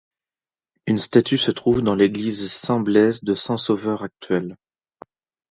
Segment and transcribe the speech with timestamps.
[0.87, 4.57] Une statue se trouve dans l'église Saint-Blaise de Saint-Sauveur actuelle.